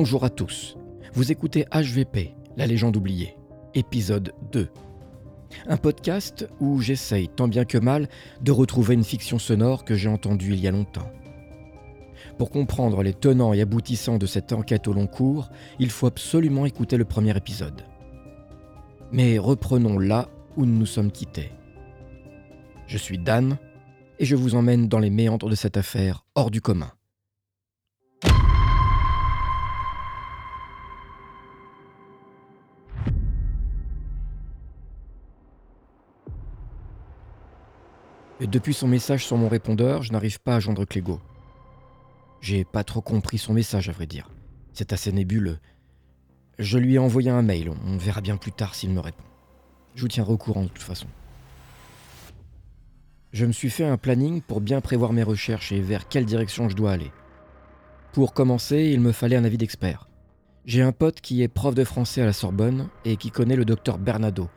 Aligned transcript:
Bonjour 0.00 0.24
à 0.24 0.30
tous. 0.30 0.78
Vous 1.12 1.30
écoutez 1.30 1.66
HVP, 1.74 2.34
la 2.56 2.66
légende 2.66 2.96
oubliée, 2.96 3.36
épisode 3.74 4.32
2. 4.50 4.70
Un 5.66 5.76
podcast 5.76 6.48
où 6.58 6.80
j'essaye, 6.80 7.28
tant 7.28 7.48
bien 7.48 7.66
que 7.66 7.76
mal, 7.76 8.08
de 8.40 8.50
retrouver 8.50 8.94
une 8.94 9.04
fiction 9.04 9.38
sonore 9.38 9.84
que 9.84 9.96
j'ai 9.96 10.08
entendue 10.08 10.54
il 10.54 10.60
y 10.60 10.66
a 10.66 10.70
longtemps. 10.70 11.10
Pour 12.38 12.48
comprendre 12.48 13.02
les 13.02 13.12
tenants 13.12 13.52
et 13.52 13.60
aboutissants 13.60 14.16
de 14.16 14.24
cette 14.24 14.54
enquête 14.54 14.88
au 14.88 14.94
long 14.94 15.06
cours, 15.06 15.50
il 15.78 15.90
faut 15.90 16.06
absolument 16.06 16.64
écouter 16.64 16.96
le 16.96 17.04
premier 17.04 17.36
épisode. 17.36 17.82
Mais 19.12 19.36
reprenons 19.38 19.98
là 19.98 20.30
où 20.56 20.64
nous 20.64 20.78
nous 20.78 20.86
sommes 20.86 21.12
quittés. 21.12 21.52
Je 22.86 22.96
suis 22.96 23.18
Dan, 23.18 23.58
et 24.18 24.24
je 24.24 24.34
vous 24.34 24.54
emmène 24.54 24.88
dans 24.88 24.98
les 24.98 25.10
méandres 25.10 25.50
de 25.50 25.54
cette 25.54 25.76
affaire 25.76 26.24
hors 26.36 26.50
du 26.50 26.62
commun. 26.62 26.90
Depuis 38.40 38.72
son 38.72 38.88
message 38.88 39.26
sur 39.26 39.36
mon 39.36 39.48
répondeur, 39.48 40.02
je 40.02 40.12
n'arrive 40.12 40.40
pas 40.40 40.56
à 40.56 40.60
joindre 40.60 40.86
Clégo. 40.86 41.20
J'ai 42.40 42.64
pas 42.64 42.84
trop 42.84 43.02
compris 43.02 43.36
son 43.36 43.52
message, 43.52 43.90
à 43.90 43.92
vrai 43.92 44.06
dire. 44.06 44.30
C'est 44.72 44.94
assez 44.94 45.12
nébuleux. 45.12 45.58
Je 46.58 46.78
lui 46.78 46.94
ai 46.94 46.98
envoyé 46.98 47.28
un 47.28 47.42
mail, 47.42 47.70
on 47.86 47.98
verra 47.98 48.22
bien 48.22 48.38
plus 48.38 48.52
tard 48.52 48.74
s'il 48.74 48.90
me 48.90 49.00
répond. 49.00 49.24
Je 49.94 50.02
vous 50.02 50.08
tiendrai 50.08 50.32
au 50.32 50.36
de 50.36 50.68
toute 50.68 50.82
façon. 50.82 51.06
Je 53.32 53.44
me 53.44 53.52
suis 53.52 53.68
fait 53.68 53.84
un 53.84 53.98
planning 53.98 54.40
pour 54.40 54.62
bien 54.62 54.80
prévoir 54.80 55.12
mes 55.12 55.22
recherches 55.22 55.70
et 55.70 55.80
vers 55.80 56.08
quelle 56.08 56.24
direction 56.24 56.68
je 56.70 56.76
dois 56.76 56.92
aller. 56.92 57.12
Pour 58.12 58.32
commencer, 58.32 58.90
il 58.92 59.00
me 59.00 59.12
fallait 59.12 59.36
un 59.36 59.44
avis 59.44 59.58
d'expert. 59.58 60.08
J'ai 60.64 60.82
un 60.82 60.92
pote 60.92 61.20
qui 61.20 61.42
est 61.42 61.48
prof 61.48 61.74
de 61.74 61.84
français 61.84 62.22
à 62.22 62.26
la 62.26 62.32
Sorbonne 62.32 62.88
et 63.04 63.16
qui 63.16 63.30
connaît 63.30 63.56
le 63.56 63.64
docteur 63.64 63.98
Bernardo, 63.98 64.48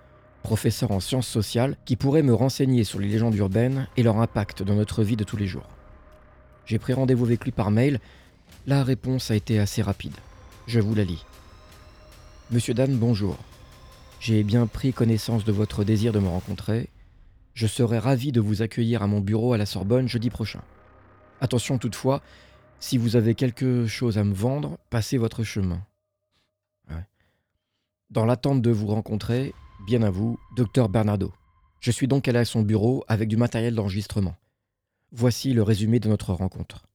professeur 0.43 0.91
en 0.91 0.99
sciences 0.99 1.27
sociales, 1.27 1.77
qui 1.85 1.95
pourrait 1.95 2.21
me 2.21 2.33
renseigner 2.33 2.83
sur 2.83 2.99
les 2.99 3.07
légendes 3.07 3.35
urbaines 3.35 3.87
et 3.97 4.03
leur 4.03 4.17
impact 4.17 4.61
dans 4.61 4.75
notre 4.75 5.03
vie 5.03 5.15
de 5.15 5.23
tous 5.23 5.37
les 5.37 5.47
jours. 5.47 5.69
J'ai 6.65 6.79
pris 6.79 6.93
rendez-vous 6.93 7.25
avec 7.25 7.43
lui 7.43 7.51
par 7.51 7.71
mail. 7.71 7.99
La 8.67 8.83
réponse 8.83 9.31
a 9.31 9.35
été 9.35 9.59
assez 9.59 9.81
rapide. 9.81 10.15
Je 10.67 10.79
vous 10.79 10.93
la 10.93 11.03
lis. 11.03 11.25
Monsieur 12.51 12.73
Dan, 12.73 12.95
bonjour. 12.95 13.37
J'ai 14.19 14.43
bien 14.43 14.67
pris 14.67 14.93
connaissance 14.93 15.43
de 15.43 15.51
votre 15.51 15.83
désir 15.83 16.13
de 16.13 16.19
me 16.19 16.29
rencontrer 16.29 16.89
je 17.53 17.67
serais 17.67 17.99
ravi 17.99 18.31
de 18.31 18.41
vous 18.41 18.61
accueillir 18.61 19.03
à 19.03 19.07
mon 19.07 19.19
bureau 19.19 19.53
à 19.53 19.57
la 19.57 19.65
Sorbonne 19.65 20.07
jeudi 20.07 20.29
prochain. 20.29 20.61
Attention 21.39 21.77
toutefois, 21.77 22.21
si 22.79 22.97
vous 22.97 23.15
avez 23.15 23.35
quelque 23.35 23.85
chose 23.85 24.17
à 24.17 24.23
me 24.23 24.33
vendre, 24.33 24.77
passez 24.89 25.17
votre 25.17 25.43
chemin. 25.43 25.81
Dans 28.09 28.25
l'attente 28.25 28.61
de 28.61 28.69
vous 28.69 28.87
rencontrer, 28.87 29.55
bien 29.85 30.01
à 30.01 30.09
vous, 30.09 30.39
docteur 30.55 30.89
Bernardo. 30.89 31.31
Je 31.79 31.91
suis 31.91 32.07
donc 32.07 32.27
allé 32.27 32.39
à 32.39 32.45
son 32.45 32.61
bureau 32.61 33.03
avec 33.07 33.27
du 33.27 33.37
matériel 33.37 33.75
d'enregistrement. 33.75 34.35
Voici 35.11 35.53
le 35.53 35.63
résumé 35.63 35.99
de 35.99 36.07
notre 36.07 36.33
rencontre. 36.33 36.85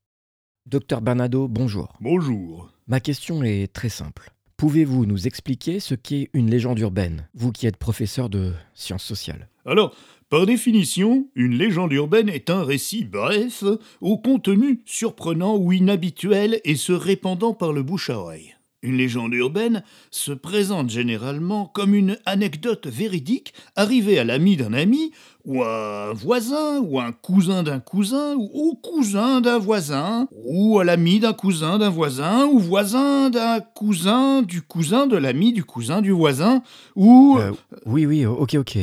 Docteur 0.66 1.00
Bernardo, 1.00 1.48
bonjour. 1.48 1.94
Bonjour. 2.00 2.70
Ma 2.86 3.00
question 3.00 3.42
est 3.42 3.72
très 3.72 3.90
simple. 3.90 4.32
Pouvez-vous 4.56 5.06
nous 5.06 5.26
expliquer 5.26 5.78
ce 5.78 5.94
qu'est 5.94 6.30
une 6.32 6.50
légende 6.50 6.78
urbaine, 6.78 7.28
vous 7.34 7.52
qui 7.52 7.66
êtes 7.66 7.76
professeur 7.76 8.28
de 8.28 8.52
sciences 8.74 9.04
sociales? 9.04 9.48
Alors, 9.64 9.94
par 10.30 10.46
définition, 10.46 11.28
une 11.34 11.54
légende 11.54 11.92
urbaine 11.92 12.28
est 12.28 12.50
un 12.50 12.64
récit 12.64 13.04
bref, 13.04 13.64
au 14.00 14.18
contenu 14.18 14.82
surprenant 14.84 15.56
ou 15.56 15.72
inhabituel 15.72 16.60
et 16.64 16.76
se 16.76 16.92
répandant 16.92 17.54
par 17.54 17.72
le 17.72 17.82
bouche 17.82 18.10
à 18.10 18.18
oreille. 18.18 18.57
Une 18.82 18.96
légende 18.96 19.34
urbaine 19.34 19.82
se 20.12 20.30
présente 20.30 20.88
généralement 20.88 21.66
comme 21.66 21.96
une 21.96 22.16
anecdote 22.26 22.86
véridique 22.86 23.52
arrivée 23.74 24.20
à 24.20 24.24
l'ami 24.24 24.56
d'un 24.56 24.72
ami, 24.72 25.10
ou 25.44 25.64
à 25.64 26.10
un 26.10 26.12
voisin, 26.12 26.78
ou 26.80 27.00
à 27.00 27.04
un 27.04 27.12
cousin 27.12 27.64
d'un 27.64 27.80
cousin, 27.80 28.36
ou 28.36 28.48
au 28.54 28.76
cousin 28.76 29.40
d'un 29.40 29.58
voisin, 29.58 30.28
ou 30.44 30.78
à 30.78 30.84
l'ami 30.84 31.18
d'un 31.18 31.32
cousin 31.32 31.78
d'un 31.78 31.88
voisin, 31.90 32.46
ou 32.46 32.60
voisin 32.60 33.30
d'un 33.30 33.60
cousin 33.60 34.42
du 34.42 34.62
cousin 34.62 35.08
de 35.08 35.16
l'ami 35.16 35.52
du 35.52 35.64
cousin 35.64 36.00
du 36.00 36.12
voisin, 36.12 36.62
ou... 36.94 37.36
Euh, 37.40 37.52
oui, 37.84 38.06
oui, 38.06 38.26
ok, 38.26 38.54
ok, 38.54 38.78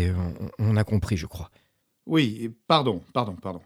on, 0.59 0.71
on 0.71 0.75
a 0.75 0.83
compris, 0.83 1.15
je 1.15 1.25
crois. 1.25 1.49
Oui, 2.05 2.51
pardon, 2.67 3.01
pardon, 3.13 3.35
pardon. 3.41 3.61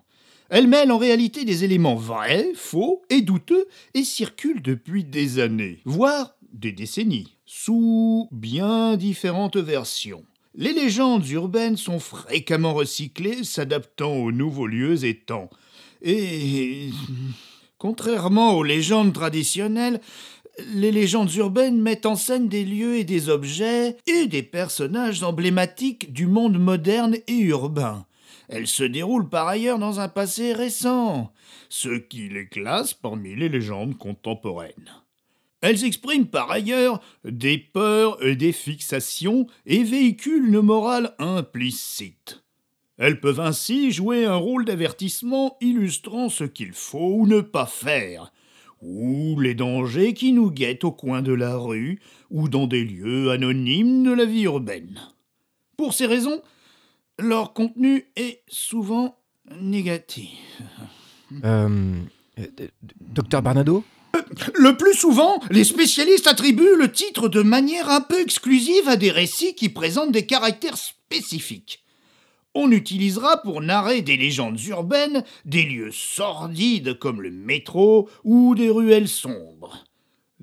Elle 0.49 0.67
mêle 0.67 0.91
en 0.91 0.97
réalité 0.97 1.45
des 1.45 1.63
éléments 1.63 1.95
vrais, 1.95 2.51
faux 2.55 3.03
et 3.11 3.21
douteux 3.21 3.67
et 3.93 4.03
circule 4.03 4.63
depuis 4.63 5.03
des 5.03 5.37
années, 5.37 5.79
voire 5.85 6.33
des 6.53 6.71
décennies, 6.71 7.35
sous 7.45 8.27
bien 8.31 8.97
différentes 8.97 9.57
versions. 9.57 10.23
Les 10.55 10.73
légendes 10.73 11.27
urbaines 11.29 11.77
sont 11.77 11.99
fréquemment 11.99 12.73
recyclées, 12.73 13.43
s'adaptant 13.43 14.13
aux 14.13 14.31
nouveaux 14.31 14.65
lieux 14.65 15.05
et 15.05 15.15
temps. 15.15 15.51
Et 16.01 16.89
contrairement 17.77 18.55
aux 18.55 18.63
légendes 18.63 19.13
traditionnelles, 19.13 20.01
les 20.73 20.91
légendes 20.91 21.33
urbaines 21.35 21.79
mettent 21.79 22.07
en 22.07 22.15
scène 22.15 22.49
des 22.49 22.65
lieux 22.65 22.97
et 22.97 23.03
des 23.03 23.29
objets 23.29 23.97
et 24.07 24.25
des 24.25 24.43
personnages 24.43 25.21
emblématiques 25.21 26.11
du 26.11 26.25
monde 26.25 26.57
moderne 26.57 27.17
et 27.27 27.37
urbain. 27.37 28.05
Elle 28.49 28.65
se 28.65 28.83
déroule 28.83 29.29
par 29.29 29.47
ailleurs 29.47 29.77
dans 29.77 29.99
un 29.99 30.09
passé 30.09 30.53
récent, 30.53 31.31
ce 31.69 31.89
qui 31.89 32.29
les 32.29 32.47
classe 32.47 32.95
parmi 32.95 33.35
les 33.35 33.47
légendes 33.47 33.95
contemporaines. 33.95 34.91
Elles 35.61 35.85
expriment 35.85 36.25
par 36.25 36.49
ailleurs 36.49 36.99
des 37.23 37.59
peurs 37.59 38.23
et 38.25 38.35
des 38.35 38.51
fixations 38.51 39.45
et 39.67 39.83
véhiculent 39.83 40.47
une 40.47 40.61
morale 40.61 41.13
implicite. 41.19 42.43
Elles 42.97 43.19
peuvent 43.19 43.39
ainsi 43.39 43.91
jouer 43.91 44.25
un 44.25 44.35
rôle 44.35 44.65
d'avertissement 44.65 45.55
illustrant 45.61 46.29
ce 46.29 46.43
qu'il 46.43 46.73
faut 46.73 47.13
ou 47.17 47.27
ne 47.27 47.41
pas 47.41 47.67
faire, 47.67 48.31
ou 48.81 49.39
les 49.39 49.53
dangers 49.53 50.13
qui 50.13 50.33
nous 50.33 50.49
guettent 50.49 50.85
au 50.85 50.91
coin 50.91 51.21
de 51.21 51.33
la 51.33 51.55
rue 51.55 52.01
ou 52.31 52.49
dans 52.49 52.65
des 52.65 52.83
lieux 52.83 53.29
anonymes 53.29 54.03
de 54.03 54.11
la 54.11 54.25
vie 54.25 54.43
urbaine. 54.43 54.99
Pour 55.77 55.93
ces 55.93 56.07
raisons, 56.07 56.41
leur 57.19 57.53
contenu 57.53 58.07
est 58.15 58.43
souvent 58.47 59.17
négatif. 59.61 60.29
Euh, 61.45 61.95
docteur 62.99 63.43
Barnado 63.43 63.83
Le 64.55 64.75
plus 64.75 64.95
souvent, 64.95 65.39
les 65.51 65.63
spécialistes 65.63 66.25
attribuent 66.25 66.75
le 66.75 66.91
titre 66.91 67.29
de 67.29 67.43
manière 67.43 67.87
un 67.87 68.01
peu 68.01 68.19
exclusive 68.19 68.87
à 68.87 68.95
des 68.95 69.11
récits 69.11 69.53
qui 69.53 69.69
présentent 69.69 70.11
des 70.11 70.25
caractères 70.25 70.77
spécifiques. 70.77 71.83
On 72.55 72.71
utilisera 72.71 73.43
pour 73.43 73.61
narrer 73.61 74.01
des 74.01 74.17
légendes 74.17 74.59
urbaines 74.65 75.23
des 75.45 75.61
lieux 75.61 75.91
sordides 75.91 76.97
comme 76.97 77.21
le 77.21 77.29
métro 77.29 78.09
ou 78.23 78.55
des 78.55 78.71
ruelles 78.71 79.07
sombres. 79.07 79.85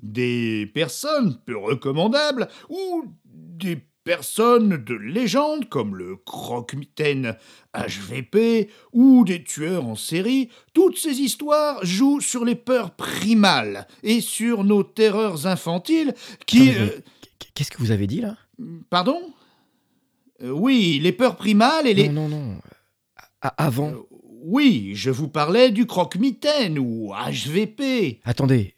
Des 0.01 0.71
personnes 0.73 1.37
peu 1.45 1.57
recommandables 1.57 2.47
ou 2.69 3.03
des 3.25 3.77
personnes 4.07 4.77
de 4.77 4.93
légende 4.93 5.67
comme 5.67 5.97
le 5.97 6.15
croque-mitaine 6.15 7.35
HVP 7.75 8.69
ou 8.93 9.25
des 9.25 9.43
tueurs 9.43 9.85
en 9.85 9.95
série, 9.95 10.47
toutes 10.73 10.97
ces 10.97 11.19
histoires 11.19 11.85
jouent 11.85 12.21
sur 12.21 12.45
les 12.45 12.55
peurs 12.55 12.91
primales 12.91 13.85
et 14.03 14.21
sur 14.21 14.63
nos 14.63 14.83
terreurs 14.83 15.45
infantiles 15.45 16.13
qui... 16.45 16.69
Euh, 16.69 16.87
qu'est-ce 17.53 17.69
que 17.69 17.79
vous 17.79 17.91
avez 17.91 18.07
dit 18.07 18.21
là? 18.21 18.37
Pardon? 18.89 19.19
Euh, 20.41 20.51
Oui, 20.51 20.99
les 21.03 21.11
peurs 21.11 21.35
primales 21.35 21.85
et 21.85 21.93
les... 21.93 22.07
Non, 22.07 22.29
non, 22.29 22.39
non. 22.39 22.61
avant. 23.57 23.89
Euh, 23.91 24.07
Oui, 24.41 24.93
je 24.95 25.09
vous 25.09 25.27
parlais 25.27 25.69
du 25.71 25.85
croque-mitaine 25.85 26.79
ou 26.79 27.11
HVP. 27.13 28.21
Attendez, 28.23 28.73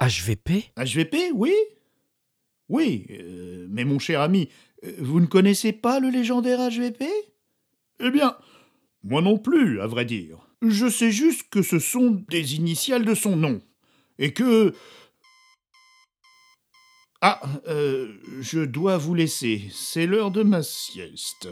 HVP 0.00 0.72
HVP, 0.78 1.32
oui 1.34 1.52
oui, 2.68 3.06
euh, 3.10 3.66
mais 3.70 3.84
mon 3.84 3.98
cher 3.98 4.20
ami, 4.20 4.48
euh, 4.84 4.92
vous 4.98 5.20
ne 5.20 5.26
connaissez 5.26 5.72
pas 5.72 6.00
le 6.00 6.10
légendaire 6.10 6.60
HVP 6.70 7.06
Eh 8.00 8.10
bien, 8.10 8.36
moi 9.02 9.22
non 9.22 9.38
plus, 9.38 9.80
à 9.80 9.86
vrai 9.86 10.04
dire. 10.04 10.46
Je 10.60 10.88
sais 10.88 11.10
juste 11.10 11.48
que 11.50 11.62
ce 11.62 11.78
sont 11.78 12.22
des 12.28 12.56
initiales 12.56 13.04
de 13.04 13.14
son 13.14 13.36
nom. 13.36 13.60
Et 14.18 14.32
que... 14.32 14.74
Ah, 17.20 17.40
euh, 17.66 18.12
je 18.40 18.60
dois 18.60 18.96
vous 18.96 19.14
laisser. 19.14 19.62
C'est 19.72 20.06
l'heure 20.06 20.30
de 20.30 20.42
ma 20.42 20.62
sieste. 20.62 21.48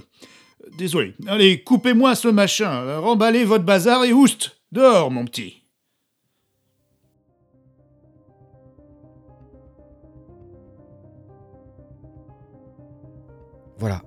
Désolé. 0.78 1.14
Allez, 1.26 1.62
coupez-moi 1.62 2.14
ce 2.14 2.28
machin, 2.28 2.98
remballez 2.98 3.44
votre 3.44 3.64
bazar 3.64 4.04
et 4.04 4.12
oust 4.12 4.58
Dehors, 4.72 5.10
mon 5.10 5.24
petit 5.24 5.65
Voilà. 13.78 14.02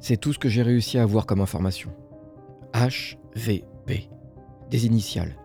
C'est 0.00 0.16
tout 0.18 0.32
ce 0.32 0.38
que 0.38 0.48
j'ai 0.48 0.62
réussi 0.62 0.98
à 0.98 1.02
avoir 1.02 1.26
comme 1.26 1.40
information. 1.40 1.90
HVP. 2.74 4.08
Des 4.70 4.86
initiales. 4.86 5.36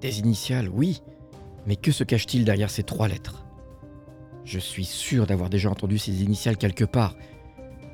Des 0.00 0.20
initiales, 0.20 0.68
oui. 0.68 1.02
Mais 1.66 1.76
que 1.76 1.92
se 1.92 2.04
cache-t-il 2.04 2.44
derrière 2.44 2.70
ces 2.70 2.82
trois 2.82 3.08
lettres? 3.08 3.44
Je 4.44 4.58
suis 4.58 4.84
sûr 4.84 5.26
d'avoir 5.26 5.50
déjà 5.50 5.70
entendu 5.70 5.98
ces 5.98 6.22
initiales 6.22 6.56
quelque 6.56 6.84
part. 6.84 7.16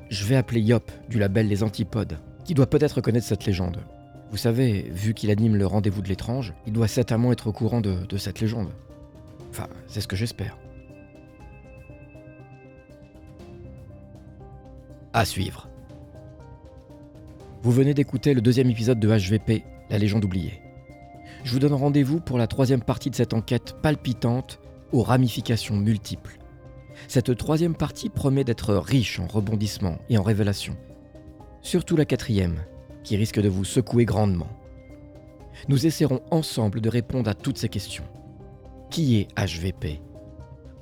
Je 0.09 0.23
vais 0.25 0.37
appeler 0.37 0.61
Yop 0.61 0.89
du 1.09 1.19
label 1.19 1.47
Les 1.47 1.63
Antipodes, 1.63 2.19
qui 2.45 2.53
doit 2.53 2.69
peut-être 2.69 3.01
connaître 3.01 3.27
cette 3.27 3.45
légende. 3.45 3.83
Vous 4.31 4.37
savez, 4.37 4.89
vu 4.91 5.13
qu'il 5.13 5.31
anime 5.31 5.55
le 5.55 5.67
rendez-vous 5.67 6.01
de 6.01 6.07
l'étrange, 6.07 6.53
il 6.65 6.73
doit 6.73 6.87
certainement 6.87 7.31
être 7.31 7.47
au 7.47 7.51
courant 7.51 7.81
de, 7.81 8.05
de 8.05 8.17
cette 8.17 8.39
légende. 8.39 8.69
Enfin, 9.49 9.67
c'est 9.87 10.01
ce 10.01 10.07
que 10.07 10.15
j'espère. 10.15 10.57
À 15.17 15.25
suivre. 15.25 15.67
Vous 17.63 17.71
venez 17.71 17.95
d'écouter 17.95 18.35
le 18.35 18.41
deuxième 18.41 18.69
épisode 18.69 18.99
de 18.99 19.07
HVP, 19.07 19.63
La 19.89 19.97
légende 19.97 20.25
oubliée. 20.25 20.61
Je 21.43 21.51
vous 21.51 21.57
donne 21.57 21.73
rendez-vous 21.73 22.19
pour 22.19 22.37
la 22.37 22.45
troisième 22.45 22.83
partie 22.83 23.09
de 23.09 23.15
cette 23.15 23.33
enquête 23.33 23.77
palpitante 23.81 24.59
aux 24.91 25.01
ramifications 25.01 25.75
multiples. 25.75 26.37
Cette 27.07 27.35
troisième 27.35 27.73
partie 27.73 28.09
promet 28.09 28.43
d'être 28.43 28.75
riche 28.75 29.19
en 29.19 29.25
rebondissements 29.25 29.97
et 30.07 30.19
en 30.19 30.21
révélations. 30.21 30.77
Surtout 31.63 31.95
la 31.95 32.05
quatrième, 32.05 32.59
qui 33.03 33.17
risque 33.17 33.41
de 33.41 33.49
vous 33.49 33.65
secouer 33.65 34.05
grandement. 34.05 34.49
Nous 35.67 35.87
essaierons 35.87 36.21
ensemble 36.29 36.79
de 36.79 36.89
répondre 36.89 37.27
à 37.27 37.33
toutes 37.33 37.57
ces 37.57 37.69
questions. 37.69 38.05
Qui 38.91 39.17
est 39.17 39.29
HVP 39.35 39.99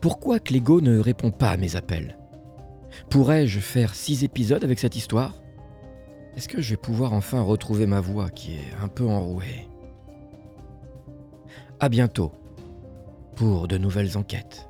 Pourquoi 0.02 0.42
Clégo 0.42 0.81
ne 0.81 1.00
répond 1.00 1.31
pas 1.31 1.52
à 1.52 1.58
mes 1.58 1.78
appels? 1.78 2.18
Pourrais-je 3.09 3.59
faire 3.59 3.95
six 3.95 4.24
épisodes 4.24 4.63
avec 4.63 4.80
cette 4.80 4.95
histoire? 4.95 5.33
Est-ce 6.36 6.47
que 6.47 6.62
je 6.62 6.71
vais 6.71 6.77
pouvoir 6.77 7.13
enfin 7.13 7.42
retrouver 7.42 7.86
ma 7.86 8.01
voix 8.01 8.30
qui 8.30 8.56
est 8.56 8.74
un 8.81 8.88
peu 8.88 9.06
enrouée? 9.06 9.68
À 11.80 11.89
bientôt 11.89 12.31
pour 13.36 13.68
de 13.68 13.77
nouvelles 13.77 14.18
enquêtes. 14.18 14.68